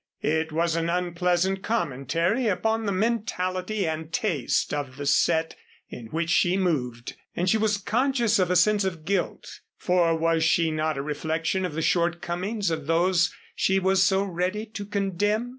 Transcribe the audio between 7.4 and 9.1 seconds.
she was conscious of a sense of